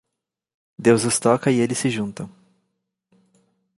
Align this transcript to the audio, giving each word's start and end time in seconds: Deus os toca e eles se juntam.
Deus 0.79 1.03
os 1.05 1.19
toca 1.19 1.51
e 1.51 1.59
eles 1.59 1.77
se 1.77 1.87
juntam. 1.87 2.27